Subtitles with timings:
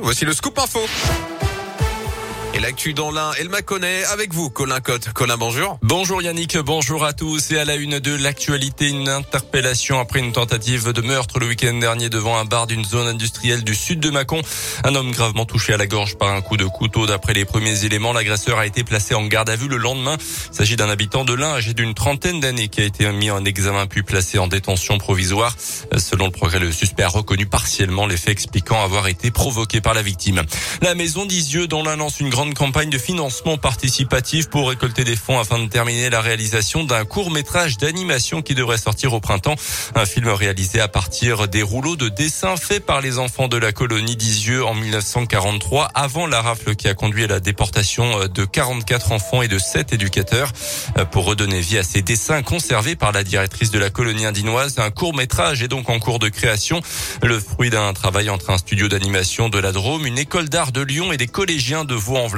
[0.00, 1.33] voici le scoop info.
[2.56, 5.12] Et l'actu dans l'un, elle m'a connaît avec vous, Colin Cotte.
[5.12, 5.76] Colin, bonjour.
[5.82, 7.50] Bonjour Yannick, bonjour à tous.
[7.50, 11.74] Et à la une de l'actualité, une interpellation après une tentative de meurtre le week-end
[11.74, 14.40] dernier devant un bar d'une zone industrielle du sud de Mâcon.
[14.84, 17.06] Un homme gravement touché à la gorge par un coup de couteau.
[17.06, 20.16] D'après les premiers éléments, l'agresseur a été placé en garde à vue le lendemain.
[20.52, 23.44] Il s'agit d'un habitant de l'Ain âgé d'une trentaine d'années qui a été mis en
[23.44, 25.56] examen puis placé en détention provisoire.
[25.98, 29.94] Selon le progrès, le suspect a reconnu partiellement les faits expliquant avoir été provoqué par
[29.94, 30.42] la victime.
[30.82, 35.16] La maison d'Isieux, dont l'Ain lance une grande campagne de financement participatif pour récolter des
[35.16, 39.54] fonds afin de terminer la réalisation d'un court métrage d'animation qui devrait sortir au printemps.
[39.94, 43.72] Un film réalisé à partir des rouleaux de dessins faits par les enfants de la
[43.72, 49.12] colonie d'Isieux en 1943 avant la rafle qui a conduit à la déportation de 44
[49.12, 50.52] enfants et de 7 éducateurs.
[51.12, 54.90] Pour redonner vie à ces dessins conservés par la directrice de la colonie indinoise, un
[54.90, 56.82] court métrage est donc en cours de création.
[57.22, 60.82] Le fruit d'un travail entre un studio d'animation de la Drôme, une école d'art de
[60.82, 62.33] Lyon et des collégiens de Vaux-en-Velin.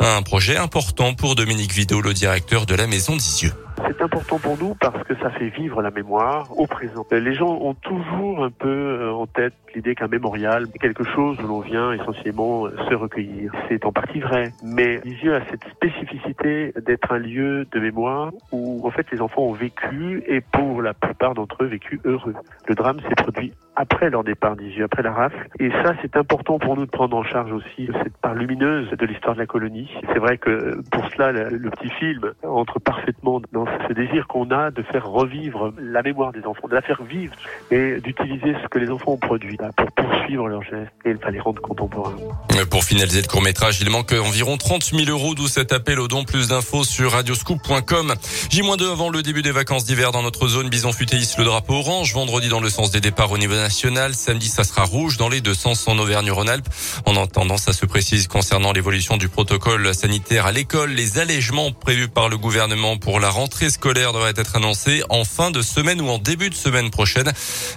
[0.00, 3.52] Un projet important pour Dominique Vidot, le directeur de la Maison d'Isieux.
[3.86, 7.06] C'est important pour nous parce que ça fait vivre la mémoire au présent.
[7.12, 11.38] Les gens ont toujours un peu euh, en tête l'idée qu'un mémorial est quelque chose
[11.40, 13.52] où l'on vient essentiellement euh, se recueillir.
[13.68, 18.84] C'est en partie vrai, mais Lisieux a cette spécificité d'être un lieu de mémoire où
[18.86, 22.34] en fait les enfants ont vécu et pour la plupart d'entre eux vécu heureux.
[22.66, 25.48] Le drame s'est produit après leur départ d'Isieux, après la rafle.
[25.60, 29.06] Et ça, c'est important pour nous de prendre en charge aussi cette part lumineuse de
[29.06, 29.88] l'histoire de la colonie.
[30.12, 34.72] C'est vrai que pour cela, le, petit film entre parfaitement dans ce désir qu'on a
[34.72, 37.32] de faire revivre la mémoire des enfants, de la faire vivre
[37.70, 41.62] et d'utiliser ce que les enfants ont produit pour poursuivre leurs gestes et les rendre
[41.62, 42.16] contemporains.
[42.70, 46.08] Pour finaliser le court métrage, il manque environ 30 000 euros, d'où cet appel au
[46.08, 46.24] don.
[46.24, 48.14] Plus d'infos sur radioscoop.com.
[48.50, 50.68] J-2 avant le début des vacances d'hiver dans notre zone.
[50.68, 52.12] Bison futéis le drapeau orange.
[52.12, 53.67] Vendredi dans le sens des départs au niveau national.
[53.70, 56.68] Samedi, ça sera rouge dans les deux sens en Auvergne-Rhône-Alpes.
[57.04, 60.92] En entendant, ça se précise concernant l'évolution du protocole sanitaire à l'école.
[60.92, 65.50] Les allègements prévus par le gouvernement pour la rentrée scolaire devraient être annoncés en fin
[65.50, 67.30] de semaine ou en début de semaine prochaine.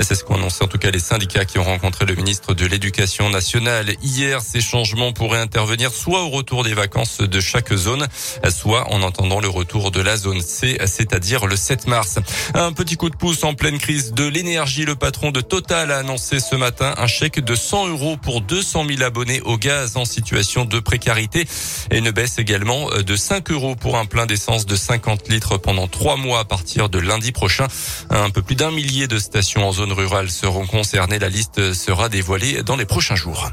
[0.00, 2.64] C'est ce qu'ont annoncé en tout cas les syndicats qui ont rencontré le ministre de
[2.64, 4.40] l'Éducation nationale hier.
[4.40, 8.08] Ces changements pourraient intervenir soit au retour des vacances de chaque zone,
[8.48, 12.18] soit en entendant le retour de la zone C, c'est-à-dire le 7 mars.
[12.54, 14.84] Un petit coup de pouce en pleine crise de l'énergie.
[14.84, 18.84] Le patron de Total a annoncé ce matin un chèque de 100 euros pour 200
[18.88, 21.46] 000 abonnés au gaz en situation de précarité
[21.90, 25.88] et une baisse également de 5 euros pour un plein d'essence de 50 litres pendant
[25.88, 27.66] trois mois à partir de lundi prochain.
[28.10, 31.18] Un peu plus d'un millier de stations en zone rurale seront concernées.
[31.18, 33.50] La liste sera dévoilée dans les prochains jours.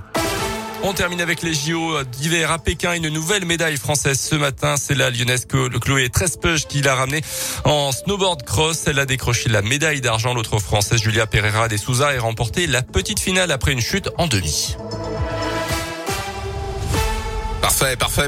[0.84, 2.94] On termine avec les JO d'hiver à Pékin.
[2.94, 4.76] Une nouvelle médaille française ce matin.
[4.78, 7.22] C'est la lyonnaise Chloé Trespeuch qui l'a ramenée
[7.66, 8.88] en snowboard cross.
[8.88, 10.34] Elle a décroché la médaille d'argent.
[10.34, 14.26] L'autre française, Julia Pereira de Souza, a remporté la petite finale après une chute en
[14.26, 14.76] demi.
[17.62, 18.20] Parfait, parfait.